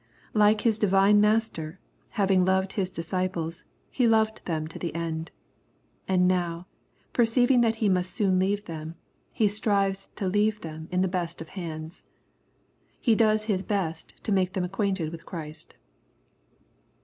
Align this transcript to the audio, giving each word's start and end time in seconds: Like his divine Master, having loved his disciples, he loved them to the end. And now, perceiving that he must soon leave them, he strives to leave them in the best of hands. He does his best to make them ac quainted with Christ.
Like 0.33 0.61
his 0.61 0.79
divine 0.79 1.21
Master, 1.21 1.79
having 2.17 2.43
loved 2.43 2.73
his 2.73 2.89
disciples, 2.89 3.65
he 3.91 4.07
loved 4.07 4.43
them 4.45 4.67
to 4.69 4.79
the 4.79 4.95
end. 4.95 5.29
And 6.07 6.27
now, 6.27 6.65
perceiving 7.13 7.61
that 7.61 7.75
he 7.75 7.87
must 7.87 8.09
soon 8.11 8.39
leave 8.39 8.65
them, 8.65 8.95
he 9.31 9.47
strives 9.47 10.09
to 10.15 10.25
leave 10.27 10.61
them 10.61 10.87
in 10.91 11.03
the 11.03 11.07
best 11.07 11.39
of 11.39 11.49
hands. 11.49 12.01
He 12.99 13.13
does 13.13 13.43
his 13.43 13.61
best 13.61 14.15
to 14.23 14.31
make 14.31 14.53
them 14.53 14.63
ac 14.63 14.71
quainted 14.71 15.11
with 15.11 15.27
Christ. 15.27 15.75